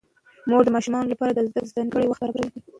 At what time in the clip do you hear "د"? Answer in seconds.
0.65-0.69, 1.33-1.39